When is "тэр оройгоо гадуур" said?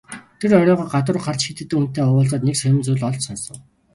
0.39-1.17